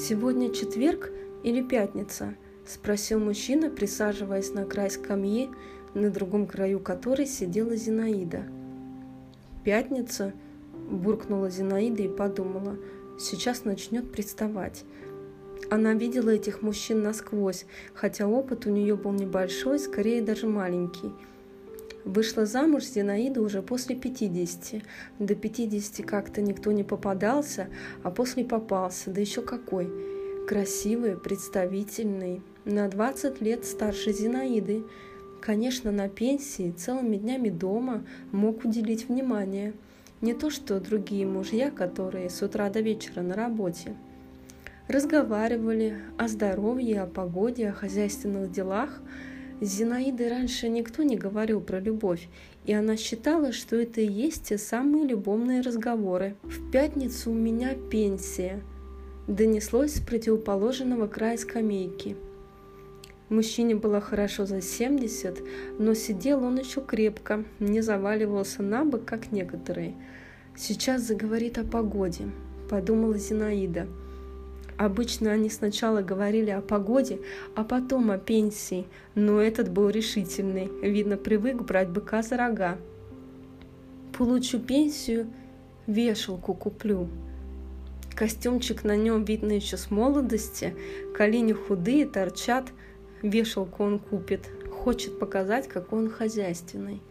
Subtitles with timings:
[0.00, 2.34] «Сегодня четверг или пятница?»–
[2.66, 5.50] спросил мужчина, присаживаясь на край скамьи,
[5.92, 8.44] на другом краю которой сидела Зинаида.
[9.62, 10.32] «Пятница?»–
[10.90, 12.78] буркнула Зинаида и подумала.
[13.18, 14.84] «Сейчас начнет приставать».
[15.68, 21.12] Она видела этих мужчин насквозь, хотя опыт у нее был небольшой, скорее даже маленький–
[22.04, 24.82] Вышла замуж Зинаида уже после 50.
[25.18, 27.68] До 50 как-то никто не попадался,
[28.02, 29.90] а после попался, да еще какой.
[30.48, 34.82] Красивый, представительный, на 20 лет старше Зинаиды.
[35.42, 39.74] Конечно, на пенсии, целыми днями дома мог уделить внимание.
[40.22, 43.94] Не то что другие мужья, которые с утра до вечера на работе.
[44.88, 49.00] Разговаривали о здоровье, о погоде, о хозяйственных делах–
[49.60, 52.28] с раньше никто не говорил про любовь,
[52.64, 56.34] и она считала, что это и есть те самые любовные разговоры.
[56.42, 58.62] «В пятницу у меня пенсия»,–
[59.26, 62.16] донеслось с противоположного края скамейки.
[63.28, 65.42] Мужчине было хорошо за 70,
[65.78, 69.94] но сидел он еще крепко, не заваливался на бок, как некоторые.
[70.56, 72.30] «Сейчас заговорит о погоде»,–
[72.70, 73.86] подумала Зинаида–
[74.80, 77.20] Обычно они сначала говорили о погоде,
[77.54, 82.78] а потом о пенсии, но этот был решительный, видно, привык брать быка за рога.
[84.16, 85.26] Получу пенсию,
[85.86, 87.10] вешалку куплю.
[88.16, 90.74] Костюмчик на нем видно еще с молодости,
[91.14, 92.72] колени худые, торчат,
[93.20, 97.02] вешалку он купит, хочет показать, какой он хозяйственный.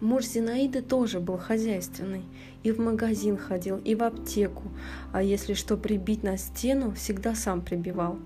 [0.00, 2.22] Муж Зинаиды тоже был хозяйственный.
[2.62, 4.64] И в магазин ходил, и в аптеку.
[5.12, 8.18] А если что прибить на стену, всегда сам прибивал.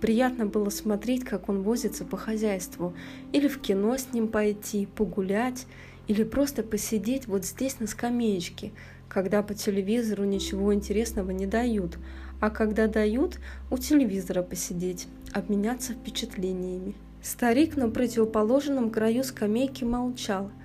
[0.00, 2.94] Приятно было смотреть, как он возится по хозяйству.
[3.32, 5.66] Или в кино с ним пойти, погулять.
[6.06, 8.70] Или просто посидеть вот здесь на скамеечке,
[9.08, 11.98] когда по телевизору ничего интересного не дают.
[12.40, 16.94] А когда дают, у телевизора посидеть, обменяться впечатлениями.
[17.20, 20.52] Старик на противоположном краю скамейки молчал–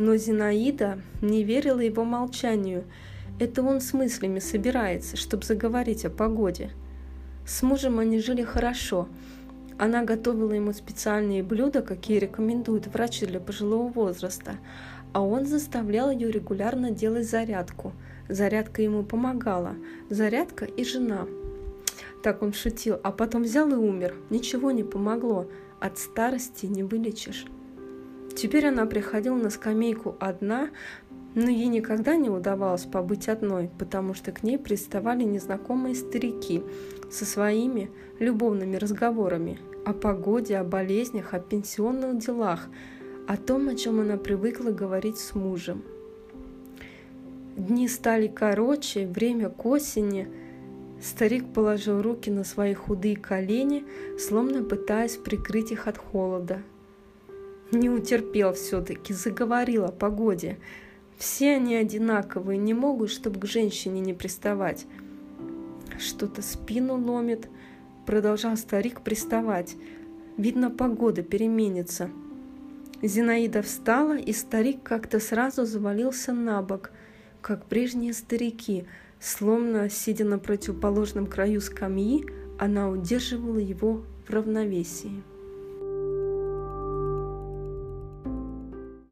[0.00, 2.84] но Зинаида не верила его молчанию.
[3.38, 6.70] Это он с мыслями собирается, чтобы заговорить о погоде.
[7.46, 9.08] С мужем они жили хорошо.
[9.76, 14.52] Она готовила ему специальные блюда, какие рекомендуют врачи для пожилого возраста,
[15.12, 17.92] а он заставлял ее регулярно делать зарядку.
[18.26, 19.74] Зарядка ему помогала.
[20.08, 21.26] Зарядка и жена.
[22.22, 24.14] Так он шутил, а потом взял и умер.
[24.30, 25.46] Ничего не помогло.
[25.78, 27.44] От старости не вылечишь.
[28.40, 30.70] Теперь она приходила на скамейку одна,
[31.34, 36.62] но ей никогда не удавалось побыть одной, потому что к ней приставали незнакомые старики
[37.10, 42.68] со своими любовными разговорами о погоде, о болезнях, о пенсионных делах,
[43.28, 45.82] о том, о чем она привыкла говорить с мужем.
[47.58, 50.28] Дни стали короче, время к осени.
[51.02, 53.84] Старик положил руки на свои худые колени,
[54.18, 56.62] словно пытаясь прикрыть их от холода–
[57.72, 60.58] не утерпел все-таки, заговорил о погоде.
[61.18, 64.86] Все они одинаковые, не могут, чтобы к женщине не приставать.
[65.98, 67.48] Что-то спину ломит,
[68.06, 69.76] продолжал старик приставать.
[70.36, 72.10] Видно, погода переменится.
[73.02, 76.90] Зинаида встала, и старик как-то сразу завалился на бок,
[77.40, 78.84] как прежние старики,
[79.18, 82.26] словно, сидя на противоположном краю скамьи,
[82.58, 85.22] она удерживала его в равновесии.